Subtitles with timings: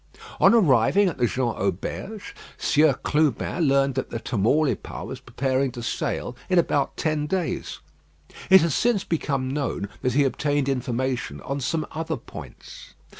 [0.39, 5.83] On arriving at the Jean Auberge, Sieur Clubin learnt that the Tamaulipas was preparing to
[5.83, 7.81] sail in about ten days.
[8.49, 12.95] It has since become known that he obtained information on some other points.